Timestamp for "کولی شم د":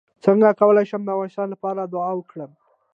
0.59-1.09